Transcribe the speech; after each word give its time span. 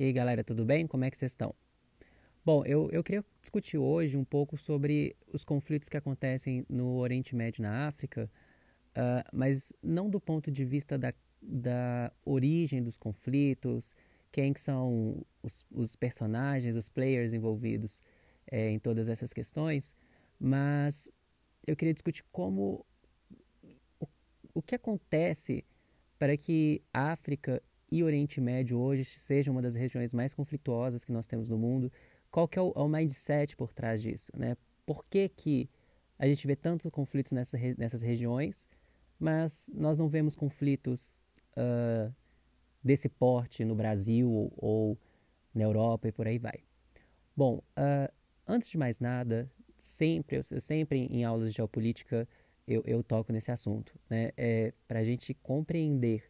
E 0.00 0.04
aí, 0.04 0.14
galera, 0.14 0.42
tudo 0.42 0.64
bem? 0.64 0.86
Como 0.86 1.04
é 1.04 1.10
que 1.10 1.18
vocês 1.18 1.32
estão? 1.32 1.54
Bom, 2.42 2.64
eu, 2.64 2.88
eu 2.90 3.04
queria 3.04 3.22
discutir 3.42 3.76
hoje 3.76 4.16
um 4.16 4.24
pouco 4.24 4.56
sobre 4.56 5.14
os 5.30 5.44
conflitos 5.44 5.90
que 5.90 5.96
acontecem 5.98 6.64
no 6.70 6.96
Oriente 6.96 7.36
Médio 7.36 7.62
na 7.62 7.86
África, 7.86 8.30
uh, 8.96 9.28
mas 9.30 9.74
não 9.82 10.08
do 10.08 10.18
ponto 10.18 10.50
de 10.50 10.64
vista 10.64 10.96
da, 10.96 11.12
da 11.42 12.10
origem 12.24 12.82
dos 12.82 12.96
conflitos, 12.96 13.94
quem 14.32 14.54
que 14.54 14.60
são 14.62 15.22
os, 15.42 15.66
os 15.70 15.94
personagens, 15.96 16.76
os 16.76 16.88
players 16.88 17.34
envolvidos 17.34 18.00
é, 18.50 18.70
em 18.70 18.78
todas 18.78 19.06
essas 19.06 19.34
questões, 19.34 19.94
mas 20.38 21.10
eu 21.66 21.76
queria 21.76 21.92
discutir 21.92 22.24
como 22.32 22.86
o, 24.00 24.06
o 24.54 24.62
que 24.62 24.76
acontece 24.76 25.62
para 26.18 26.38
que 26.38 26.80
a 26.90 27.12
África 27.12 27.62
e 27.90 28.04
Oriente 28.04 28.40
Médio 28.40 28.78
hoje 28.78 29.04
seja 29.04 29.50
uma 29.50 29.60
das 29.60 29.74
regiões 29.74 30.14
mais 30.14 30.32
conflituosas 30.32 31.04
que 31.04 31.12
nós 31.12 31.26
temos 31.26 31.48
no 31.48 31.58
mundo. 31.58 31.92
Qual 32.30 32.46
que 32.46 32.58
é 32.58 32.62
o, 32.62 32.72
é 32.76 32.80
o 32.80 32.88
mindset 32.88 33.56
por 33.56 33.72
trás 33.72 34.00
disso, 34.00 34.30
né? 34.36 34.56
Por 34.86 35.04
que, 35.06 35.28
que 35.28 35.68
a 36.18 36.26
gente 36.26 36.46
vê 36.46 36.54
tantos 36.54 36.88
conflitos 36.90 37.32
nessa, 37.32 37.58
nessas 37.78 38.02
regiões, 38.02 38.68
mas 39.18 39.70
nós 39.74 39.98
não 39.98 40.08
vemos 40.08 40.34
conflitos 40.34 41.18
uh, 41.56 42.14
desse 42.82 43.08
porte 43.08 43.64
no 43.64 43.74
Brasil 43.74 44.30
ou, 44.30 44.52
ou, 44.56 44.98
na 45.54 45.64
Europa 45.64 46.08
e 46.08 46.12
por 46.12 46.26
aí 46.26 46.38
vai. 46.38 46.60
Bom, 47.36 47.56
uh, 47.58 48.12
antes 48.46 48.68
de 48.68 48.78
mais 48.78 49.00
nada, 49.00 49.50
sempre, 49.78 50.36
eu, 50.36 50.42
sempre 50.42 51.06
em 51.06 51.24
aulas 51.24 51.48
de 51.48 51.56
geopolítica 51.56 52.28
eu, 52.68 52.82
eu 52.86 53.02
toco 53.02 53.32
nesse 53.32 53.50
assunto, 53.50 53.98
né? 54.08 54.30
É, 54.36 54.72
Para 54.86 55.00
a 55.00 55.04
gente 55.04 55.34
compreender 55.34 56.29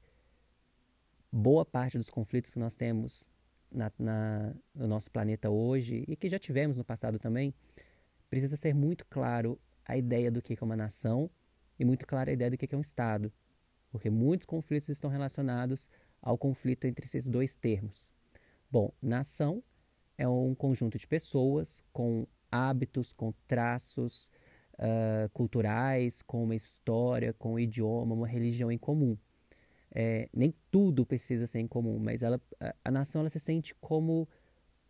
boa 1.32 1.64
parte 1.64 1.96
dos 1.96 2.10
conflitos 2.10 2.52
que 2.52 2.58
nós 2.58 2.74
temos 2.74 3.28
na, 3.70 3.92
na, 3.98 4.54
no 4.74 4.88
nosso 4.88 5.10
planeta 5.10 5.48
hoje 5.48 6.04
e 6.08 6.16
que 6.16 6.28
já 6.28 6.38
tivemos 6.38 6.76
no 6.76 6.84
passado 6.84 7.18
também, 7.18 7.54
precisa 8.28 8.56
ser 8.56 8.74
muito 8.74 9.06
claro 9.06 9.58
a 9.84 9.96
ideia 9.96 10.30
do 10.30 10.42
que 10.42 10.54
é 10.54 10.64
uma 10.64 10.76
nação 10.76 11.30
e 11.78 11.84
muito 11.84 12.06
clara 12.06 12.30
a 12.30 12.34
ideia 12.34 12.50
do 12.50 12.58
que 12.58 12.74
é 12.74 12.78
um 12.78 12.80
Estado, 12.80 13.32
porque 13.90 14.10
muitos 14.10 14.46
conflitos 14.46 14.88
estão 14.88 15.10
relacionados 15.10 15.88
ao 16.20 16.36
conflito 16.36 16.86
entre 16.86 17.06
esses 17.06 17.28
dois 17.28 17.56
termos. 17.56 18.12
Bom, 18.70 18.92
nação 19.00 19.62
é 20.18 20.28
um 20.28 20.54
conjunto 20.54 20.98
de 20.98 21.06
pessoas 21.06 21.82
com 21.92 22.26
hábitos, 22.50 23.12
com 23.12 23.32
traços 23.46 24.30
uh, 24.74 25.28
culturais, 25.32 26.22
com 26.22 26.44
uma 26.44 26.54
história, 26.54 27.32
com 27.32 27.54
um 27.54 27.58
idioma, 27.58 28.14
uma 28.14 28.28
religião 28.28 28.70
em 28.70 28.78
comum 28.78 29.16
é, 29.92 30.28
nem 30.32 30.54
tudo 30.70 31.04
precisa 31.04 31.46
ser 31.46 31.60
em 31.60 31.66
comum, 31.66 31.98
mas 31.98 32.22
ela, 32.22 32.40
a, 32.60 32.74
a, 32.84 32.90
nação 32.90 33.20
ela 33.20 33.28
se 33.28 33.40
sente 33.40 33.74
como 33.80 34.28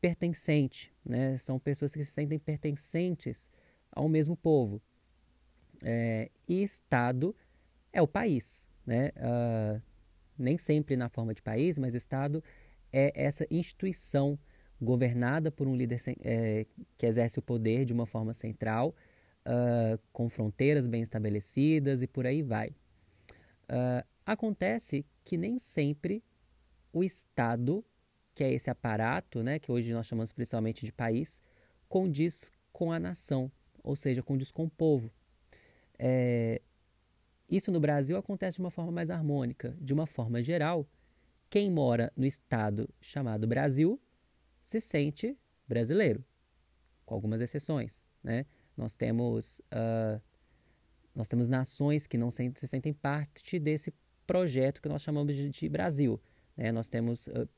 pertencente, 0.00 0.92
né? 1.04 1.36
São 1.38 1.58
pessoas 1.58 1.92
que 1.92 2.04
se 2.04 2.12
sentem 2.12 2.38
pertencentes 2.38 3.48
ao 3.90 4.08
mesmo 4.08 4.36
povo. 4.36 4.80
É, 5.82 6.30
e 6.48 6.62
Estado 6.62 7.34
é 7.92 8.02
o 8.02 8.06
país, 8.06 8.66
né? 8.86 9.10
Uh, 9.16 9.82
nem 10.38 10.56
sempre 10.58 10.96
na 10.96 11.08
forma 11.08 11.34
de 11.34 11.42
país, 11.42 11.78
mas 11.78 11.94
Estado 11.94 12.42
é 12.92 13.12
essa 13.14 13.46
instituição 13.50 14.38
governada 14.80 15.50
por 15.50 15.66
um 15.66 15.76
líder 15.76 16.00
é, 16.22 16.66
que 16.96 17.06
exerce 17.06 17.38
o 17.38 17.42
poder 17.42 17.84
de 17.84 17.92
uma 17.92 18.06
forma 18.06 18.32
central, 18.32 18.94
uh, 19.46 19.98
com 20.12 20.28
fronteiras 20.28 20.86
bem 20.86 21.02
estabelecidas 21.02 22.02
e 22.02 22.06
por 22.06 22.26
aí 22.26 22.42
vai. 22.42 22.70
Uh, 23.68 24.04
Acontece 24.30 25.04
que 25.24 25.36
nem 25.36 25.58
sempre 25.58 26.22
o 26.92 27.02
Estado, 27.02 27.84
que 28.32 28.44
é 28.44 28.52
esse 28.52 28.70
aparato, 28.70 29.42
né, 29.42 29.58
que 29.58 29.72
hoje 29.72 29.92
nós 29.92 30.06
chamamos 30.06 30.32
principalmente 30.32 30.86
de 30.86 30.92
país, 30.92 31.42
condiz 31.88 32.48
com 32.72 32.92
a 32.92 33.00
nação, 33.00 33.50
ou 33.82 33.96
seja, 33.96 34.22
condiz 34.22 34.52
com 34.52 34.66
o 34.66 34.70
povo. 34.70 35.10
É, 35.98 36.62
isso 37.48 37.72
no 37.72 37.80
Brasil 37.80 38.16
acontece 38.16 38.58
de 38.58 38.60
uma 38.60 38.70
forma 38.70 38.92
mais 38.92 39.10
harmônica. 39.10 39.76
De 39.80 39.92
uma 39.92 40.06
forma 40.06 40.40
geral, 40.40 40.88
quem 41.50 41.68
mora 41.68 42.12
no 42.16 42.24
estado 42.24 42.88
chamado 43.00 43.48
Brasil 43.48 44.00
se 44.64 44.80
sente 44.80 45.36
brasileiro, 45.66 46.24
com 47.04 47.16
algumas 47.16 47.40
exceções. 47.40 48.04
Né? 48.22 48.46
Nós 48.76 48.94
temos 48.94 49.58
uh, 49.72 50.22
nós 51.16 51.26
temos 51.26 51.48
nações 51.48 52.06
que 52.06 52.16
não 52.16 52.30
se, 52.30 52.52
se 52.54 52.68
sentem 52.68 52.92
parte 52.92 53.58
desse 53.58 53.92
projeto 54.30 54.80
que 54.80 54.88
nós 54.88 55.02
chamamos 55.02 55.34
de, 55.34 55.48
de 55.50 55.68
Brasil. 55.68 56.20
Né? 56.56 56.70
Nós 56.70 56.88
temos, 56.88 57.26
uh, 57.26 57.48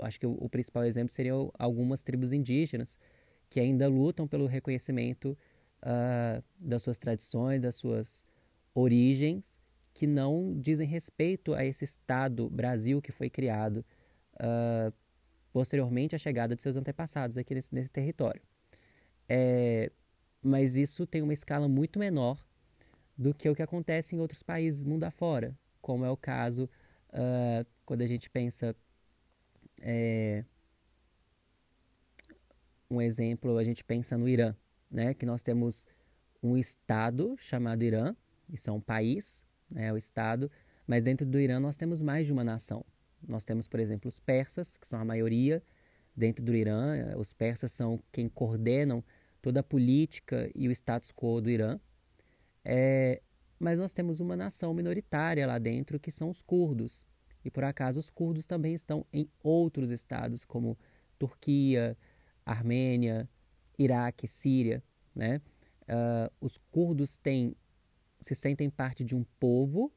acho 0.00 0.20
que 0.20 0.26
o, 0.26 0.32
o, 0.32 0.50
principal 0.50 0.84
exemplo 0.84 1.14
seria 1.14 1.32
algumas 1.58 2.02
tribos 2.02 2.30
indígenas 2.34 2.98
que 3.48 3.58
ainda 3.58 3.88
lutam 3.88 4.28
pelo 4.28 4.44
reconhecimento 4.44 5.36
uh, 5.82 6.44
das 6.58 6.82
suas 6.82 6.98
tradições, 6.98 7.62
das 7.62 7.74
suas 7.74 8.26
origens, 8.74 9.58
que 9.94 10.06
não 10.06 10.54
dizem 10.60 10.86
respeito 10.86 11.54
a 11.54 11.64
esse 11.64 11.84
Estado 11.84 12.50
Brasil 12.50 13.00
que 13.00 13.12
foi 13.12 13.30
criado 13.30 13.78
uh, 14.34 14.92
posteriormente 15.54 16.14
à 16.14 16.18
chegada 16.18 16.54
de 16.54 16.60
seus 16.60 16.76
antepassados 16.76 17.38
aqui 17.38 17.54
nesse, 17.54 17.74
nesse 17.74 17.88
território. 17.88 18.42
É, 19.26 19.90
mas 20.42 20.76
isso 20.76 21.06
tem 21.06 21.22
uma 21.22 21.32
escala 21.32 21.66
muito 21.66 21.98
menor 21.98 22.44
do 23.16 23.32
que 23.32 23.48
o 23.48 23.54
que 23.54 23.62
acontece 23.62 24.14
em 24.14 24.20
outros 24.20 24.42
países 24.42 24.84
mundo 24.84 25.04
afora 25.04 25.58
como 25.80 26.04
é 26.04 26.10
o 26.10 26.16
caso 26.16 26.68
uh, 27.10 27.66
quando 27.84 28.02
a 28.02 28.06
gente 28.06 28.28
pensa. 28.30 28.74
É, 29.82 30.44
um 32.90 33.00
exemplo, 33.00 33.56
a 33.56 33.64
gente 33.64 33.84
pensa 33.84 34.18
no 34.18 34.28
Irã, 34.28 34.54
né? 34.90 35.14
que 35.14 35.24
nós 35.24 35.42
temos 35.42 35.86
um 36.42 36.56
estado 36.56 37.36
chamado 37.38 37.84
Irã, 37.84 38.14
isso 38.48 38.68
é 38.68 38.72
um 38.72 38.80
país, 38.80 39.44
né? 39.70 39.92
o 39.92 39.96
estado, 39.96 40.50
mas 40.86 41.04
dentro 41.04 41.24
do 41.24 41.38
Irã 41.38 41.60
nós 41.60 41.76
temos 41.76 42.02
mais 42.02 42.26
de 42.26 42.32
uma 42.32 42.42
nação. 42.42 42.84
Nós 43.26 43.44
temos, 43.44 43.68
por 43.68 43.78
exemplo, 43.78 44.08
os 44.08 44.18
persas, 44.18 44.76
que 44.76 44.86
são 44.86 45.00
a 45.00 45.04
maioria 45.04 45.62
dentro 46.16 46.44
do 46.44 46.54
Irã. 46.54 47.16
Os 47.16 47.32
persas 47.32 47.70
são 47.70 48.02
quem 48.10 48.28
coordenam 48.28 49.04
toda 49.40 49.60
a 49.60 49.62
política 49.62 50.50
e 50.54 50.68
o 50.68 50.70
status 50.72 51.12
quo 51.12 51.40
do 51.40 51.50
Irã. 51.50 51.78
É, 52.64 53.22
mas 53.60 53.78
nós 53.78 53.92
temos 53.92 54.20
uma 54.20 54.34
nação 54.34 54.72
minoritária 54.72 55.46
lá 55.46 55.58
dentro 55.58 56.00
que 56.00 56.10
são 56.10 56.30
os 56.30 56.40
curdos. 56.40 57.06
E 57.44 57.50
por 57.50 57.62
acaso 57.62 58.00
os 58.00 58.08
curdos 58.08 58.46
também 58.46 58.72
estão 58.72 59.04
em 59.12 59.28
outros 59.42 59.90
estados 59.90 60.44
como 60.46 60.78
Turquia, 61.18 61.96
Armênia, 62.44 63.28
Iraque, 63.78 64.26
Síria, 64.26 64.82
né? 65.14 65.42
Uh, 65.82 66.32
os 66.40 66.56
curdos 66.70 67.18
têm, 67.18 67.54
se 68.20 68.34
sentem 68.34 68.70
parte 68.70 69.04
de 69.04 69.14
um 69.14 69.24
povo 69.38 69.92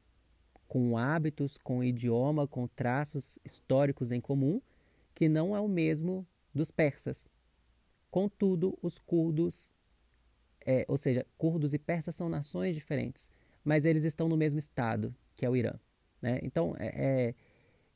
com 0.68 0.98
hábitos, 0.98 1.56
com 1.56 1.82
idioma, 1.82 2.46
com 2.46 2.66
traços 2.66 3.38
históricos 3.44 4.12
em 4.12 4.20
comum, 4.20 4.60
que 5.14 5.28
não 5.28 5.56
é 5.56 5.60
o 5.60 5.68
mesmo 5.68 6.26
dos 6.52 6.70
persas. 6.70 7.30
Contudo, 8.10 8.76
os 8.82 8.98
curdos, 8.98 9.72
é, 10.66 10.84
ou 10.88 10.98
seja, 10.98 11.26
curdos 11.38 11.72
e 11.74 11.78
persas 11.78 12.14
são 12.14 12.28
nações 12.28 12.74
diferentes 12.74 13.30
mas 13.64 13.84
eles 13.84 14.04
estão 14.04 14.28
no 14.28 14.36
mesmo 14.36 14.58
estado, 14.58 15.14
que 15.34 15.46
é 15.46 15.50
o 15.50 15.56
Irã. 15.56 15.74
Né? 16.20 16.38
Então, 16.42 16.74
é, 16.78 16.88
é, 16.88 17.34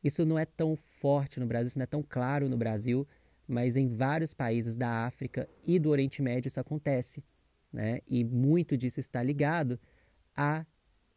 isso 0.02 0.24
não 0.24 0.38
é 0.38 0.44
tão 0.44 0.76
forte 0.76 1.38
no 1.38 1.46
Brasil, 1.46 1.68
isso 1.68 1.78
não 1.78 1.84
é 1.84 1.86
tão 1.86 2.02
claro 2.02 2.48
no 2.48 2.56
Brasil, 2.56 3.06
mas 3.46 3.76
em 3.76 3.86
vários 3.86 4.34
países 4.34 4.76
da 4.76 5.06
África 5.06 5.48
e 5.66 5.78
do 5.78 5.90
Oriente 5.90 6.22
Médio 6.22 6.48
isso 6.48 6.60
acontece. 6.60 7.22
Né? 7.72 8.00
E 8.06 8.24
muito 8.24 8.76
disso 8.76 9.00
está 9.00 9.22
ligado 9.22 9.78
à 10.34 10.64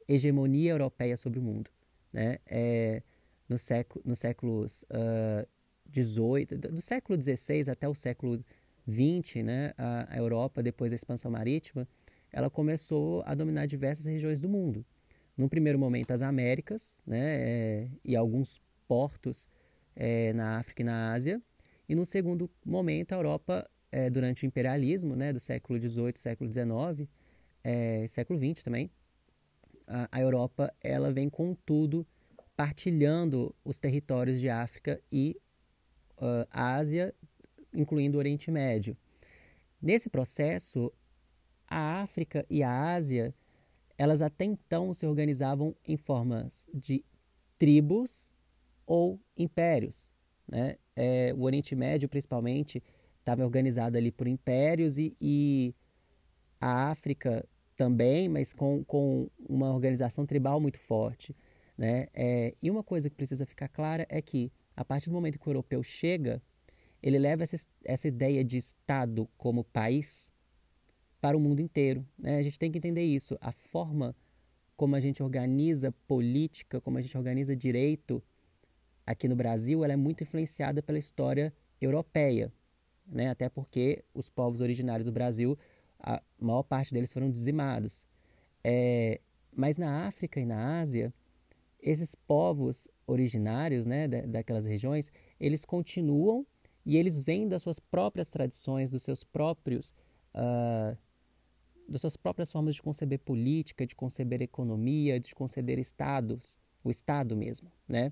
hegemonia 0.07 0.71
europeia 0.71 1.15
sobre 1.15 1.39
o 1.39 1.41
mundo. 1.41 1.69
Né? 2.11 2.39
É, 2.45 3.01
no 3.47 3.57
século, 3.57 4.03
nos 4.05 4.19
séculos 4.19 4.83
uh, 4.83 5.47
18, 5.89 6.57
do 6.57 6.81
século 6.81 7.21
XVI 7.21 7.69
até 7.69 7.87
o 7.87 7.93
século 7.93 8.43
XX, 8.89 9.43
né, 9.43 9.73
a, 9.77 10.15
a 10.15 10.17
Europa, 10.17 10.63
depois 10.63 10.91
da 10.91 10.95
expansão 10.95 11.29
marítima, 11.29 11.87
ela 12.31 12.49
começou 12.49 13.23
a 13.25 13.35
dominar 13.35 13.65
diversas 13.65 14.05
regiões 14.05 14.39
do 14.39 14.47
mundo. 14.47 14.85
No 15.37 15.49
primeiro 15.49 15.79
momento, 15.79 16.11
as 16.11 16.21
Américas 16.21 16.97
né, 17.05 17.35
é, 17.39 17.87
e 18.03 18.15
alguns 18.15 18.61
portos 18.87 19.47
é, 19.95 20.33
na 20.33 20.57
África 20.57 20.81
e 20.81 20.85
na 20.85 21.13
Ásia. 21.13 21.41
E 21.87 21.95
no 21.95 22.05
segundo 22.05 22.49
momento, 22.65 23.13
a 23.13 23.15
Europa, 23.15 23.69
é, 23.91 24.09
durante 24.09 24.43
o 24.43 24.45
imperialismo 24.45 25.15
né, 25.15 25.33
do 25.33 25.39
século 25.39 25.79
XVIII, 25.79 26.13
século 26.15 26.51
XIX, 26.51 27.09
século 28.09 28.39
XX 28.39 28.63
também, 28.63 28.89
a, 29.85 30.07
a, 30.11 30.21
Europa 30.21 30.73
ela 30.81 31.11
vem 31.11 31.29
com 31.29 31.53
tudo 31.53 32.07
partilhando 32.55 33.53
os 33.63 33.77
territórios 33.77 34.39
de 34.39 34.49
África 34.49 35.01
e 35.11 35.35
uh, 36.17 36.47
Ásia, 36.49 37.13
incluindo 37.73 38.17
o 38.17 38.19
Oriente 38.19 38.49
Médio. 38.51 38.95
Nesse 39.81 40.09
processo, 40.09 40.93
a 41.71 42.01
África 42.01 42.45
e 42.49 42.61
a 42.61 42.93
Ásia, 42.93 43.33
elas 43.97 44.21
até 44.21 44.43
então 44.43 44.93
se 44.93 45.05
organizavam 45.05 45.73
em 45.87 45.95
formas 45.95 46.67
de 46.73 47.03
tribos 47.57 48.29
ou 48.85 49.17
impérios. 49.37 50.11
Né? 50.47 50.75
É, 50.95 51.33
o 51.33 51.43
Oriente 51.43 51.73
Médio, 51.73 52.09
principalmente, 52.09 52.83
estava 53.19 53.45
organizado 53.45 53.97
ali 53.97 54.11
por 54.11 54.27
impérios 54.27 54.97
e, 54.97 55.15
e 55.21 55.73
a 56.59 56.89
África 56.89 57.47
também, 57.77 58.27
mas 58.27 58.53
com, 58.53 58.83
com 58.83 59.29
uma 59.47 59.73
organização 59.73 60.25
tribal 60.25 60.59
muito 60.59 60.77
forte. 60.77 61.33
Né? 61.77 62.07
É, 62.13 62.53
e 62.61 62.69
uma 62.69 62.83
coisa 62.83 63.09
que 63.09 63.15
precisa 63.15 63.45
ficar 63.45 63.69
clara 63.69 64.05
é 64.09 64.21
que, 64.21 64.51
a 64.75 64.83
partir 64.83 65.09
do 65.09 65.13
momento 65.13 65.39
que 65.39 65.47
o 65.47 65.51
europeu 65.51 65.81
chega, 65.81 66.41
ele 67.01 67.17
leva 67.17 67.43
essa, 67.43 67.65
essa 67.85 68.07
ideia 68.07 68.43
de 68.43 68.57
Estado 68.57 69.27
como 69.37 69.63
país 69.63 70.30
para 71.21 71.37
o 71.37 71.39
mundo 71.39 71.61
inteiro. 71.61 72.05
Né? 72.17 72.37
A 72.37 72.41
gente 72.41 72.57
tem 72.57 72.71
que 72.71 72.79
entender 72.79 73.03
isso. 73.03 73.37
A 73.39 73.51
forma 73.51 74.15
como 74.75 74.95
a 74.95 74.99
gente 74.99 75.21
organiza 75.21 75.93
política, 76.07 76.81
como 76.81 76.97
a 76.97 77.01
gente 77.01 77.15
organiza 77.15 77.55
direito 77.55 78.21
aqui 79.05 79.27
no 79.27 79.35
Brasil, 79.35 79.83
ela 79.83 79.93
é 79.93 79.95
muito 79.95 80.23
influenciada 80.23 80.81
pela 80.81 80.97
história 80.97 81.53
europeia. 81.79 82.51
Né? 83.05 83.29
Até 83.29 83.47
porque 83.47 84.03
os 84.13 84.27
povos 84.27 84.59
originários 84.59 85.05
do 85.05 85.11
Brasil, 85.11 85.57
a 85.99 86.21
maior 86.39 86.63
parte 86.63 86.93
deles 86.93 87.13
foram 87.13 87.29
dizimados. 87.29 88.03
É, 88.63 89.21
mas 89.55 89.77
na 89.77 90.07
África 90.07 90.39
e 90.39 90.45
na 90.45 90.79
Ásia, 90.79 91.13
esses 91.79 92.15
povos 92.15 92.87
originários 93.05 93.85
né, 93.85 94.07
daquelas 94.07 94.65
regiões, 94.65 95.11
eles 95.39 95.65
continuam 95.65 96.45
e 96.85 96.97
eles 96.97 97.23
vêm 97.23 97.47
das 97.47 97.61
suas 97.61 97.79
próprias 97.79 98.29
tradições, 98.29 98.89
dos 98.89 99.03
seus 99.03 99.23
próprios, 99.23 99.93
uh, 100.33 100.97
das 101.87 102.01
suas 102.01 102.15
próprias 102.15 102.51
formas 102.51 102.75
de 102.75 102.81
conceber 102.81 103.19
política, 103.19 103.85
de 103.85 103.95
conceber 103.95 104.41
economia, 104.41 105.19
de 105.19 105.33
conceber 105.35 105.79
estados, 105.79 106.57
o 106.83 106.89
Estado 106.89 107.35
mesmo, 107.35 107.71
né? 107.87 108.11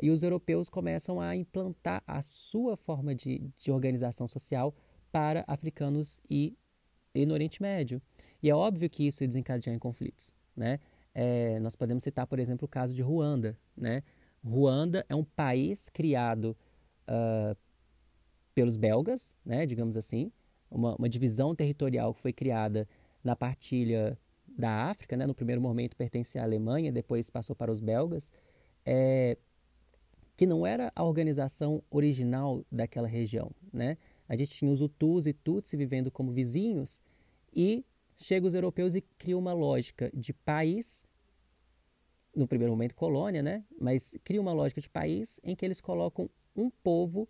E 0.00 0.10
os 0.10 0.22
europeus 0.22 0.68
começam 0.68 1.20
a 1.20 1.36
implantar 1.36 2.02
a 2.06 2.20
sua 2.20 2.76
forma 2.76 3.14
de, 3.14 3.50
de 3.56 3.70
organização 3.70 4.26
social 4.26 4.74
para 5.12 5.44
africanos 5.46 6.20
e, 6.28 6.56
e 7.14 7.24
no 7.24 7.34
Oriente 7.34 7.62
Médio. 7.62 8.02
E 8.42 8.50
é 8.50 8.54
óbvio 8.54 8.90
que 8.90 9.06
isso 9.06 9.26
desencadeia 9.26 9.74
em 9.74 9.78
conflitos, 9.78 10.34
né? 10.56 10.80
É, 11.14 11.60
nós 11.60 11.76
podemos 11.76 12.02
citar, 12.02 12.26
por 12.26 12.40
exemplo, 12.40 12.66
o 12.66 12.68
caso 12.68 12.94
de 12.94 13.02
Ruanda, 13.02 13.56
né? 13.76 14.02
Ruanda 14.44 15.06
é 15.08 15.14
um 15.14 15.24
país 15.24 15.88
criado 15.88 16.56
uh, 17.08 17.56
pelos 18.54 18.76
belgas, 18.76 19.34
né, 19.44 19.66
digamos 19.66 19.96
assim, 19.96 20.30
uma, 20.70 20.94
uma, 20.96 21.08
divisão 21.08 21.54
territorial 21.54 22.14
que 22.14 22.20
foi 22.20 22.32
criada 22.32 22.88
na 23.24 23.34
partilha 23.34 24.18
da 24.46 24.90
África, 24.90 25.16
né, 25.16 25.26
no 25.26 25.34
primeiro 25.34 25.60
momento 25.60 25.96
pertencia 25.96 26.42
à 26.42 26.44
Alemanha, 26.44 26.92
depois 26.92 27.30
passou 27.30 27.56
para 27.56 27.72
os 27.72 27.80
belgas, 27.80 28.30
é, 28.84 29.36
que 30.36 30.46
não 30.46 30.66
era 30.66 30.92
a 30.94 31.02
organização 31.02 31.82
original 31.90 32.64
daquela 32.70 33.08
região. 33.08 33.50
Né? 33.72 33.96
A 34.28 34.36
gente 34.36 34.52
tinha 34.52 34.70
os 34.70 34.80
Hutus 34.80 35.26
e 35.26 35.32
Tutsi 35.32 35.76
vivendo 35.76 36.10
como 36.10 36.30
vizinhos 36.30 37.00
e 37.52 37.84
chegam 38.16 38.46
os 38.46 38.54
europeus 38.54 38.94
e 38.94 39.00
criam 39.00 39.40
uma 39.40 39.52
lógica 39.52 40.10
de 40.14 40.32
país, 40.32 41.04
no 42.34 42.46
primeiro 42.46 42.72
momento 42.72 42.94
colônia, 42.94 43.42
né? 43.42 43.64
mas 43.80 44.16
cria 44.22 44.40
uma 44.40 44.52
lógica 44.52 44.80
de 44.80 44.88
país 44.88 45.40
em 45.42 45.56
que 45.56 45.64
eles 45.64 45.80
colocam 45.80 46.28
um 46.54 46.70
povo 46.70 47.28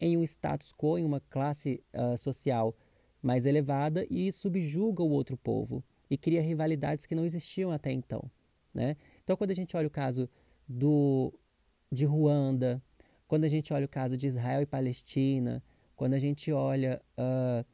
em 0.00 0.16
um 0.16 0.22
status 0.22 0.72
quo, 0.72 0.98
em 0.98 1.04
uma 1.04 1.20
classe 1.20 1.82
uh, 1.94 2.16
social 2.16 2.74
mais 3.22 3.46
elevada 3.46 4.06
e 4.10 4.32
subjuga 4.32 5.02
o 5.02 5.10
outro 5.10 5.36
povo 5.36 5.84
e 6.10 6.16
cria 6.16 6.42
rivalidades 6.42 7.06
que 7.06 7.14
não 7.14 7.24
existiam 7.24 7.70
até 7.70 7.92
então. 7.92 8.30
Né? 8.74 8.96
Então, 9.22 9.36
quando 9.36 9.50
a 9.50 9.54
gente 9.54 9.76
olha 9.76 9.86
o 9.86 9.90
caso 9.90 10.28
do, 10.68 11.32
de 11.90 12.04
Ruanda, 12.04 12.82
quando 13.26 13.44
a 13.44 13.48
gente 13.48 13.72
olha 13.72 13.86
o 13.86 13.88
caso 13.88 14.16
de 14.16 14.26
Israel 14.26 14.62
e 14.62 14.66
Palestina, 14.66 15.62
quando 15.94 16.14
a 16.14 16.18
gente 16.18 16.50
olha 16.50 17.00
uh, 17.18 17.64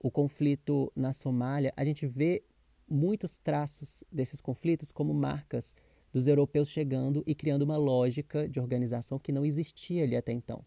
o 0.00 0.10
conflito 0.10 0.92
na 0.96 1.12
Somália, 1.12 1.72
a 1.76 1.84
gente 1.84 2.06
vê 2.06 2.42
muitos 2.88 3.38
traços 3.38 4.02
desses 4.10 4.40
conflitos 4.40 4.90
como 4.90 5.14
marcas 5.14 5.74
dos 6.12 6.28
europeus 6.28 6.68
chegando 6.68 7.22
e 7.26 7.34
criando 7.34 7.62
uma 7.62 7.76
lógica 7.76 8.48
de 8.48 8.60
organização 8.60 9.18
que 9.18 9.32
não 9.32 9.44
existia 9.44 10.04
ali 10.04 10.16
até 10.16 10.32
então. 10.32 10.64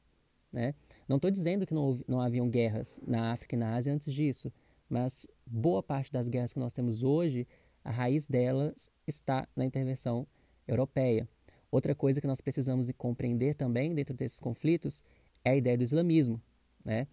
Né? 0.52 0.76
Não 1.08 1.16
estou 1.16 1.32
dizendo 1.32 1.66
que 1.66 1.74
não, 1.74 2.00
não 2.08 2.20
haviam 2.20 2.50
guerras 2.50 3.00
na 3.06 3.32
África 3.32 3.56
e 3.56 3.60
na 3.60 3.76
Ásia 3.76 3.94
antes 3.94 4.14
disso, 4.14 4.52
mas 4.90 5.28
boa 5.46 5.82
parte 5.82 6.12
das 6.12 6.28
guerras 6.28 6.54
que 6.54 6.60
nós 6.60 6.74
temos 6.74 7.04
hoje, 7.04 7.48
a 7.84 7.92
raiz 7.92 8.26
delas 8.26 8.92
está 9.08 9.48
na 9.56 9.66
intervenção 9.66 10.28
europeia. 10.68 11.28
Outra 11.72 11.96
coisa 11.96 12.20
que 12.20 12.28
nós 12.28 12.42
precisamos 12.42 12.90
compreender 12.98 13.56
também 13.56 13.94
dentro 13.94 14.14
desses 14.16 14.40
conflitos 14.40 15.04
é 15.44 15.52
a 15.52 15.56
ideia 15.56 15.78
do 15.78 15.84
islamismo. 15.84 16.42
Né? 16.84 17.08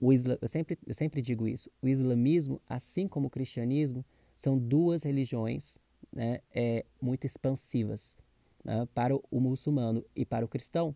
O 0.00 0.12
isla, 0.12 0.38
eu, 0.40 0.48
sempre, 0.48 0.78
eu 0.86 0.94
sempre 0.94 1.22
digo 1.22 1.46
isso: 1.46 1.70
o 1.80 1.88
islamismo, 1.88 2.60
assim 2.68 3.06
como 3.06 3.28
o 3.28 3.30
cristianismo, 3.30 4.04
são 4.36 4.58
duas 4.58 5.02
religiões 5.02 5.78
né, 6.12 6.40
é, 6.54 6.84
muito 7.00 7.24
expansivas. 7.24 8.16
Né? 8.64 8.86
Para 8.94 9.14
o 9.14 9.40
muçulmano 9.40 10.04
e 10.16 10.24
para 10.24 10.44
o 10.44 10.48
cristão, 10.48 10.94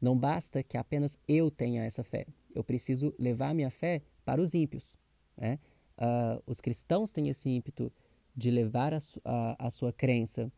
não 0.00 0.16
basta 0.16 0.62
que 0.62 0.76
apenas 0.76 1.18
eu 1.26 1.50
tenha 1.50 1.84
essa 1.84 2.04
fé. 2.04 2.26
Eu 2.54 2.62
preciso 2.62 3.14
levar 3.18 3.54
minha 3.54 3.70
fé 3.70 4.02
para 4.24 4.40
os 4.40 4.54
ímpios. 4.54 4.96
Né? 5.36 5.58
Uh, 5.98 6.42
os 6.46 6.60
cristãos 6.60 7.12
têm 7.12 7.28
esse 7.28 7.48
ímpeto 7.48 7.92
de 8.34 8.50
levar 8.50 8.92
a, 8.92 9.00
su 9.00 9.20
a, 9.24 9.66
a 9.66 9.70
sua 9.70 9.92
crença 9.92 10.52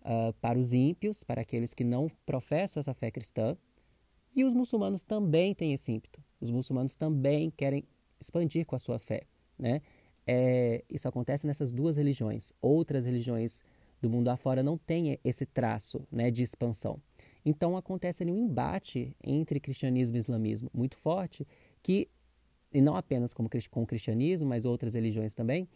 uh, 0.00 0.32
para 0.40 0.58
os 0.58 0.72
ímpios, 0.72 1.22
para 1.22 1.42
aqueles 1.42 1.74
que 1.74 1.84
não 1.84 2.10
professam 2.24 2.80
essa 2.80 2.94
fé 2.94 3.10
cristã. 3.10 3.56
E 4.34 4.44
os 4.44 4.54
muçulmanos 4.54 5.02
também 5.02 5.54
têm 5.54 5.72
esse 5.72 5.92
ímpeto. 5.92 6.22
Os 6.40 6.50
muçulmanos 6.50 6.94
também 6.94 7.50
querem 7.50 7.84
expandir 8.20 8.64
com 8.64 8.76
a 8.76 8.78
sua 8.78 8.98
fé. 8.98 9.22
Né? 9.58 9.82
É, 10.26 10.84
isso 10.88 11.08
acontece 11.08 11.46
nessas 11.46 11.72
duas 11.72 11.96
religiões. 11.96 12.52
Outras 12.60 13.04
religiões 13.04 13.62
do 14.00 14.08
mundo 14.08 14.28
afora 14.28 14.62
não 14.62 14.78
têm 14.78 15.18
esse 15.24 15.44
traço 15.44 16.06
né, 16.10 16.30
de 16.30 16.42
expansão. 16.42 17.00
Então 17.48 17.78
acontece 17.78 18.22
ali 18.22 18.30
um 18.30 18.36
embate 18.36 19.16
entre 19.24 19.58
cristianismo 19.58 20.16
e 20.16 20.18
islamismo 20.18 20.70
muito 20.74 20.98
forte, 20.98 21.46
que, 21.82 22.06
e 22.70 22.78
não 22.78 22.94
apenas 22.94 23.32
com 23.32 23.44
o 23.44 23.86
cristianismo, 23.86 24.46
mas 24.46 24.66
outras 24.66 24.92
religiões 24.92 25.34
também, 25.34 25.66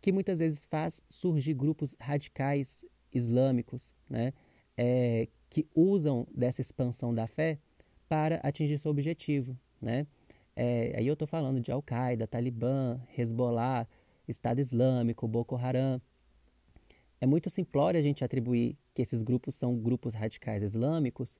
que 0.00 0.12
muitas 0.12 0.38
vezes 0.38 0.64
faz 0.64 1.02
surgir 1.06 1.52
grupos 1.52 1.94
radicais 2.00 2.86
islâmicos, 3.12 3.94
né, 4.08 4.32
é, 4.78 5.28
que 5.50 5.66
usam 5.74 6.26
dessa 6.34 6.62
expansão 6.62 7.14
da 7.14 7.26
fé 7.26 7.58
para 8.08 8.36
atingir 8.36 8.78
seu 8.78 8.90
objetivo. 8.90 9.54
Né? 9.78 10.06
É, 10.56 10.94
aí 10.96 11.06
eu 11.06 11.12
estou 11.12 11.28
falando 11.28 11.60
de 11.60 11.70
Al-Qaeda, 11.70 12.26
Talibã, 12.26 12.98
Hezbollah, 13.14 13.86
Estado 14.26 14.58
Islâmico, 14.58 15.28
Boko 15.28 15.54
Haram. 15.54 16.00
É 17.20 17.26
muito 17.26 17.50
simplório 17.50 17.98
a 17.98 18.02
gente 18.02 18.24
atribuir 18.24 18.76
que 18.94 19.02
esses 19.02 19.22
grupos 19.22 19.54
são 19.54 19.76
grupos 19.76 20.14
radicais 20.14 20.62
islâmicos, 20.62 21.38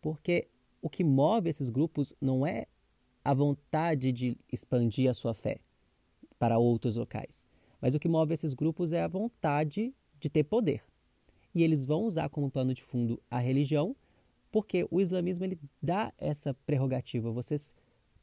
porque 0.00 0.48
o 0.80 0.88
que 0.88 1.04
move 1.04 1.50
esses 1.50 1.68
grupos 1.68 2.14
não 2.20 2.46
é 2.46 2.66
a 3.22 3.34
vontade 3.34 4.12
de 4.12 4.36
expandir 4.50 5.10
a 5.10 5.14
sua 5.14 5.34
fé 5.34 5.60
para 6.38 6.58
outros 6.58 6.96
locais, 6.96 7.46
mas 7.80 7.94
o 7.94 8.00
que 8.00 8.08
move 8.08 8.32
esses 8.32 8.54
grupos 8.54 8.92
é 8.94 9.02
a 9.02 9.08
vontade 9.08 9.94
de 10.18 10.30
ter 10.30 10.44
poder. 10.44 10.82
E 11.54 11.62
eles 11.62 11.84
vão 11.84 12.04
usar 12.04 12.30
como 12.30 12.50
pano 12.50 12.72
de 12.72 12.82
fundo 12.82 13.20
a 13.30 13.38
religião, 13.38 13.94
porque 14.50 14.86
o 14.90 15.00
islamismo 15.00 15.44
ele 15.44 15.58
dá 15.82 16.12
essa 16.16 16.54
prerrogativa. 16.66 17.30
Vocês 17.30 17.74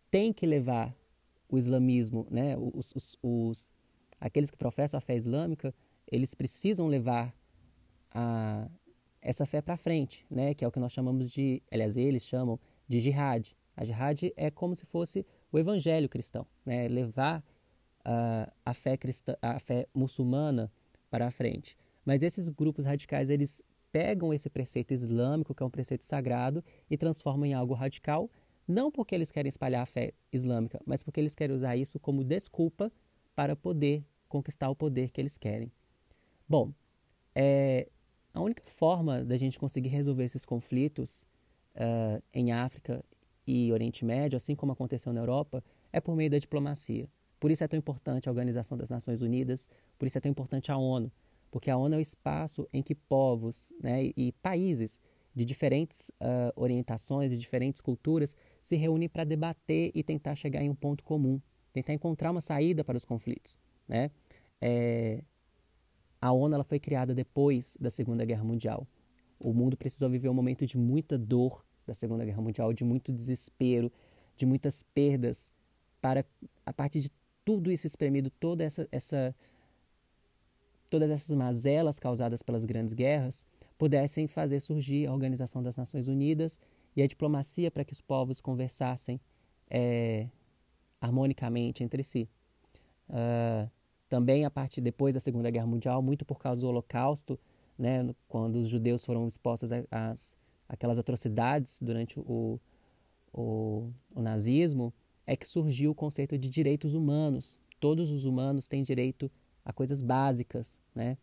têm 0.10 0.34
que 0.34 0.46
levar 0.46 0.96
o 1.50 1.58
islamismo, 1.58 2.26
né, 2.30 2.58
os, 2.58 2.94
os, 2.96 3.18
os 3.22 3.74
aqueles 4.20 4.50
que 4.50 4.58
professam 4.58 4.98
a 4.98 5.02
fé 5.02 5.16
islâmica, 5.16 5.74
eles 6.12 6.34
precisam 6.34 6.88
levar 6.88 7.34
a, 8.12 8.68
essa 9.22 9.46
fé 9.46 9.62
para 9.62 9.78
frente, 9.78 10.26
né? 10.30 10.54
que 10.54 10.64
é 10.64 10.68
o 10.68 10.72
que 10.72 10.80
nós 10.80 10.92
chamamos 10.92 11.32
de, 11.32 11.62
aliás, 11.72 11.98
eles 11.98 12.26
chamam 12.26 12.60
de 12.88 13.00
jihad. 13.00 13.56
A 13.76 13.84
jihad 13.84 14.32
é 14.36 14.50
como 14.50 14.76
se 14.76 14.86
fosse 14.86 15.26
o 15.52 15.60
evangelho 15.60 16.10
cristão, 16.10 16.46
né? 16.66 16.88
levar 16.88 17.44
uh, 18.00 18.52
a, 18.66 18.74
fé 18.74 18.98
cristã, 18.98 19.36
a 19.42 19.60
fé 19.60 19.88
muçulmana 19.94 20.72
para 21.10 21.28
a 21.28 21.32
frente. 21.32 21.78
Mas 22.06 22.24
esses 22.24 22.48
grupos 22.50 22.86
radicais, 22.86 23.30
eles 23.30 23.62
pegam 23.92 24.34
esse 24.34 24.50
preceito 24.50 24.94
islâmico, 24.94 25.54
que 25.54 25.62
é 25.62 25.66
um 25.66 25.70
preceito 25.70 26.06
sagrado, 26.06 26.64
e 26.90 26.98
transformam 26.98 27.46
em 27.46 27.54
algo 27.54 27.74
radical, 27.74 28.30
não 28.68 28.92
porque 28.92 29.16
eles 29.16 29.32
querem 29.32 29.50
espalhar 29.50 29.84
a 29.84 29.86
fé 29.86 30.14
islâmica, 30.32 30.80
mas 30.86 31.02
porque 31.02 31.20
eles 31.20 31.34
querem 31.34 31.56
usar 31.56 31.76
isso 31.78 32.00
como 32.00 32.24
desculpa 32.24 32.92
para 33.36 33.56
poder 33.56 34.04
conquistar 34.28 34.70
o 34.70 34.76
poder 34.76 35.12
que 35.12 35.22
eles 35.22 35.38
querem. 35.38 35.72
Bom, 36.48 36.72
é, 37.36 37.88
a 38.34 38.42
única 38.42 38.64
forma 38.66 39.24
da 39.24 39.36
gente 39.36 39.60
conseguir 39.60 39.90
resolver 39.90 40.24
esses 40.24 40.46
conflitos 40.46 41.28
uh, 41.76 42.22
em 42.34 42.52
África 42.52 43.04
e 43.46 43.72
Oriente 43.72 44.06
Médio, 44.06 44.38
assim 44.38 44.56
como 44.56 44.72
aconteceu 44.72 45.12
na 45.12 45.22
Europa, 45.22 45.64
é 45.92 46.00
por 46.00 46.16
meio 46.16 46.30
da 46.30 46.38
diplomacia. 46.38 47.10
Por 47.40 47.52
isso 47.52 47.64
é 47.64 47.68
tão 47.68 47.78
importante 47.78 48.28
a 48.28 48.32
Organização 48.32 48.78
das 48.78 48.90
Nações 48.90 49.22
Unidas, 49.22 49.70
por 49.98 50.06
isso 50.06 50.18
é 50.18 50.22
tão 50.22 50.32
importante 50.32 50.72
a 50.72 50.78
ONU, 50.78 51.12
porque 51.52 51.70
a 51.70 51.78
ONU 51.78 51.96
é 51.96 51.98
o 51.98 52.02
espaço 52.02 52.68
em 52.74 52.82
que 52.82 52.96
povos 52.96 53.74
né, 53.82 54.12
e 54.16 54.32
países 54.42 55.02
de 55.36 55.46
diferentes 55.46 56.10
uh, 56.22 56.52
orientações, 56.56 57.32
de 57.32 57.38
diferentes 57.38 57.80
culturas, 57.80 58.36
se 58.64 58.76
reúnem 58.76 59.08
para 59.08 59.24
debater 59.24 59.92
e 59.94 60.04
tentar 60.04 60.34
chegar 60.36 60.62
em 60.62 60.70
um 60.70 60.76
ponto 60.76 61.04
comum, 61.04 61.40
tentar 61.72 61.94
encontrar 61.94 62.32
uma 62.32 62.42
saída 62.42 62.84
para 62.84 62.98
os 62.98 63.06
conflitos. 63.06 63.58
Né? 63.88 64.10
É, 64.60 65.22
a 66.22 66.32
ONU 66.32 66.56
ela 66.56 66.64
foi 66.64 66.80
criada 66.80 67.14
depois 67.14 67.78
da 67.80 67.90
Segunda 67.90 68.26
Guerra 68.26 68.44
Mundial. 68.44 68.88
O 69.40 69.54
mundo 69.54 69.78
precisou 69.78 70.10
viver 70.10 70.30
um 70.30 70.34
momento 70.34 70.66
de 70.66 70.78
muita 70.78 71.18
dor 71.18 71.64
da 71.86 71.94
Segunda 71.94 72.26
Guerra 72.26 72.42
Mundial, 72.42 72.74
de 72.74 72.84
muito 72.84 73.12
desespero, 73.12 73.92
de 74.36 74.46
muitas 74.46 74.84
perdas, 74.84 75.52
para 76.02 76.26
a 76.66 76.74
partir 76.74 77.02
de 77.02 77.12
tudo 77.46 77.72
isso 77.72 77.88
espremido, 77.88 78.30
toda 78.30 78.64
essa, 78.64 78.88
essa 78.92 79.36
todas 80.90 81.10
essas 81.10 81.36
mazelas 81.36 82.00
causadas 82.00 82.42
pelas 82.42 82.66
grandes 82.66 82.94
guerras, 82.94 83.46
pudessem 83.78 84.28
fazer 84.28 84.60
surgir 84.60 85.08
a 85.08 85.14
Organização 85.14 85.62
das 85.62 85.76
Nações 85.76 86.08
Unidas 86.08 86.60
e 86.96 87.02
a 87.02 87.08
diplomacia 87.08 87.70
para 87.70 87.86
que 87.86 87.94
os 87.94 88.02
povos 88.02 88.42
conversassem 88.42 89.20
é, 89.70 90.28
harmonicamente 91.00 91.84
entre 91.84 92.04
si. 92.04 92.28
Uh, 93.10 93.70
também 94.10 94.46
a 94.46 94.52
partir 94.52 94.82
depois 94.82 95.14
da 95.14 95.20
Segunda 95.20 95.50
Guerra 95.50 95.68
Mundial, 95.68 96.02
muito 96.02 96.26
por 96.26 96.40
causa 96.40 96.62
do 96.62 96.68
Holocausto, 96.68 97.40
né, 97.78 98.14
quando 98.28 98.56
os 98.56 98.68
judeus 98.68 99.06
foram 99.06 99.28
expostos 99.28 99.72
às 99.92 100.36
aquelas 100.68 100.98
atrocidades 100.98 101.78
durante 101.82 102.20
o, 102.20 102.60
o, 103.34 103.90
o 104.14 104.22
nazismo, 104.22 104.94
é 105.26 105.36
que 105.36 105.48
surgiu 105.48 105.92
o 105.92 105.96
conceito 105.96 106.38
de 106.38 106.50
direitos 106.50 106.94
humanos. 106.94 107.60
Todos 107.80 108.12
os 108.12 108.26
humanos 108.26 108.68
têm 108.68 108.84
direito 108.84 109.32
a 109.64 109.72
coisas 109.72 110.02
básicas, 110.02 110.80
né? 110.94 111.18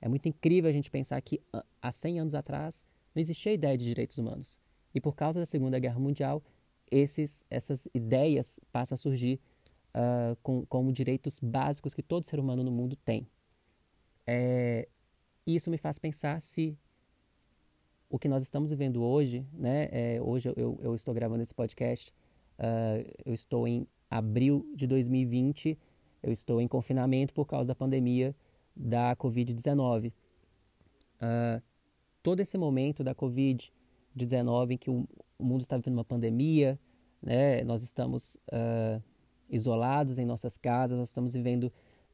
É 0.00 0.08
muito 0.08 0.28
incrível 0.28 0.70
a 0.70 0.72
gente 0.72 0.90
pensar 0.90 1.20
que 1.20 1.40
há 1.82 1.92
100 1.92 2.20
anos 2.20 2.34
atrás 2.34 2.84
não 3.14 3.20
existia 3.20 3.52
a 3.52 3.54
ideia 3.54 3.76
de 3.76 3.84
direitos 3.84 4.18
humanos. 4.18 4.58
E 4.94 5.00
por 5.00 5.14
causa 5.14 5.40
da 5.40 5.46
Segunda 5.46 5.78
Guerra 5.78 5.98
Mundial, 5.98 6.42
esses, 6.90 7.44
essas 7.50 7.86
ideias 7.94 8.60
passam 8.72 8.94
a 8.94 8.98
surgir 8.98 9.38
uh, 9.94 10.36
com, 10.42 10.64
como 10.66 10.92
direitos 10.92 11.38
básicos 11.40 11.94
que 11.94 12.02
todo 12.02 12.24
ser 12.24 12.38
humano 12.40 12.62
no 12.62 12.70
mundo 12.70 12.96
tem. 12.96 13.26
É, 14.26 14.88
isso 15.46 15.70
me 15.70 15.78
faz 15.78 15.98
pensar 15.98 16.40
se 16.40 16.78
o 18.08 18.18
que 18.18 18.28
nós 18.28 18.42
estamos 18.42 18.70
vivendo 18.70 19.02
hoje, 19.02 19.46
né? 19.52 19.88
É, 19.92 20.20
hoje 20.20 20.52
eu, 20.56 20.78
eu, 20.82 20.94
estou 20.94 21.14
gravando 21.14 21.42
esse 21.42 21.54
podcast, 21.54 22.12
uh, 22.58 23.08
eu 23.24 23.32
estou 23.32 23.68
em 23.68 23.86
abril 24.10 24.68
de 24.74 24.86
2020, 24.86 25.78
eu 26.22 26.32
estou 26.32 26.60
em 26.60 26.66
confinamento 26.66 27.32
por 27.32 27.46
causa 27.46 27.68
da 27.68 27.74
pandemia 27.74 28.34
da 28.74 29.14
Covid-19. 29.14 30.08
Uh, 30.08 30.12
ah, 31.20 31.62
todo 32.22 32.40
esse 32.40 32.58
momento 32.58 33.04
da 33.04 33.14
Covid-19 33.14 34.72
em 34.72 34.76
que 34.76 34.90
o, 34.90 35.06
mundo 35.38 35.62
está 35.62 35.76
vivendo 35.76 35.94
uma 35.94 36.04
pandemia, 36.04 36.78
né? 37.22 37.62
Nós 37.64 37.82
estamos 37.82 38.36
uh, 38.48 39.02
isolados 39.50 40.18
em 40.18 40.24
nossas 40.24 40.56
casas, 40.56 40.98
nós 40.98 41.08
estamos 41.08 41.32
vivendo 41.32 41.72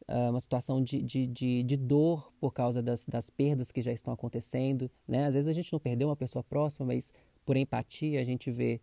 uh, 0.08 0.30
uma 0.30 0.40
situação 0.40 0.82
de, 0.82 1.02
de, 1.02 1.26
de, 1.26 1.62
de, 1.62 1.76
dor 1.76 2.32
por 2.40 2.52
causa 2.52 2.82
das, 2.82 3.06
das 3.06 3.30
perdas 3.30 3.70
que 3.70 3.82
já 3.82 3.92
estão 3.92 4.12
acontecendo. 4.12 4.90
Né? 5.06 5.26
Às 5.26 5.34
vezes 5.34 5.48
a 5.48 5.52
gente 5.52 5.72
não 5.72 5.80
perdeu 5.80 6.08
uma 6.08 6.16
pessoa 6.16 6.42
próxima, 6.42 6.86
mas 6.86 7.12
por 7.44 7.56
empatia 7.56 8.20
a 8.20 8.24
gente 8.24 8.50
vê 8.50 8.80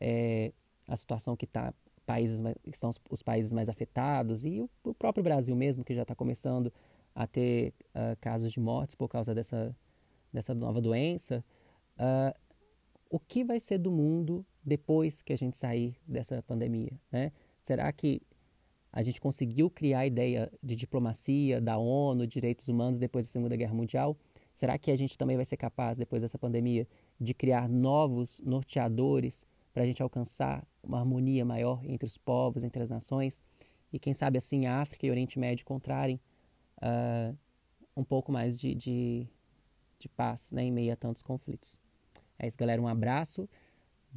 é, 0.00 0.52
a 0.86 0.96
situação 0.96 1.36
que 1.36 1.44
está 1.44 1.72
países 2.04 2.40
que 2.70 2.78
são 2.78 2.90
os, 3.10 3.22
países 3.22 3.52
mais 3.52 3.68
afetados 3.68 4.44
e 4.44 4.60
o, 4.60 4.70
o, 4.84 4.94
próprio 4.94 5.24
Brasil 5.24 5.56
mesmo 5.56 5.84
que 5.84 5.92
já 5.92 6.02
está 6.02 6.14
começando 6.14 6.72
a 7.12 7.26
ter 7.26 7.74
uh, 7.88 8.16
casos 8.20 8.52
de 8.52 8.60
mortes 8.60 8.94
por 8.94 9.08
causa 9.08 9.34
dessa 9.34 9.74
dessa 10.32 10.54
nova 10.54 10.80
doença 10.80 11.44
uh, 11.98 12.38
o 13.10 13.18
que 13.18 13.42
vai 13.42 13.58
ser 13.58 13.78
do 13.78 13.90
mundo 13.90 14.46
depois 14.62 15.20
que 15.20 15.32
a 15.32 15.36
gente 15.36 15.56
sair 15.56 15.96
dessa 16.06 16.40
pandemia 16.42 16.92
né 17.10 17.32
será 17.66 17.92
que 17.92 18.22
a 18.92 19.02
gente 19.02 19.20
conseguiu 19.20 19.68
criar 19.68 20.00
a 20.00 20.06
ideia 20.06 20.50
de 20.62 20.76
diplomacia 20.76 21.60
da 21.60 21.76
ONU, 21.76 22.26
direitos 22.26 22.68
humanos 22.68 22.98
depois 22.98 23.26
da 23.26 23.32
Segunda 23.32 23.56
Guerra 23.56 23.74
Mundial? 23.74 24.16
Será 24.54 24.78
que 24.78 24.90
a 24.90 24.96
gente 24.96 25.18
também 25.18 25.36
vai 25.36 25.44
ser 25.44 25.56
capaz, 25.56 25.98
depois 25.98 26.22
dessa 26.22 26.38
pandemia, 26.38 26.86
de 27.20 27.34
criar 27.34 27.68
novos 27.68 28.40
norteadores 28.44 29.44
para 29.74 29.82
a 29.82 29.86
gente 29.86 30.00
alcançar 30.02 30.64
uma 30.82 31.00
harmonia 31.00 31.44
maior 31.44 31.84
entre 31.84 32.06
os 32.06 32.16
povos, 32.16 32.62
entre 32.62 32.82
as 32.82 32.88
nações? 32.88 33.42
E 33.92 33.98
quem 33.98 34.14
sabe 34.14 34.38
assim 34.38 34.66
a 34.66 34.80
África 34.80 35.04
e 35.04 35.10
o 35.10 35.12
Oriente 35.12 35.38
Médio 35.38 35.62
encontrarem 35.62 36.20
uh, 36.78 37.36
um 37.96 38.04
pouco 38.04 38.30
mais 38.30 38.58
de, 38.58 38.74
de, 38.74 39.26
de 39.98 40.08
paz 40.08 40.48
né, 40.50 40.62
em 40.62 40.70
meio 40.70 40.92
a 40.92 40.96
tantos 40.96 41.20
conflitos. 41.20 41.78
É 42.38 42.46
isso, 42.46 42.56
galera. 42.56 42.80
Um 42.80 42.88
abraço. 42.88 43.48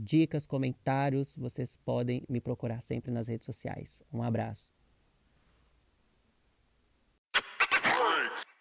Dicas, 0.01 0.47
comentários, 0.47 1.35
vocês 1.35 1.75
podem 1.75 2.23
me 2.29 2.39
procurar 2.39 2.81
sempre 2.81 3.11
nas 3.11 3.27
redes 3.27 3.45
sociais. 3.45 4.01
Um 4.13 4.23
abraço. 4.23 4.71